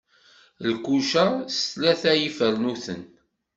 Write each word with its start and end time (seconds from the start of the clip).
Lkuca 0.71 1.25
s 1.55 1.57
tlata 1.71 2.11
n 2.15 2.19
yifarnuten. 2.21 3.01